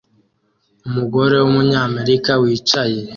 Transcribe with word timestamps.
Umugabo 0.87 1.33
wumunyamerika 1.43 2.31
wicaye 2.41 3.01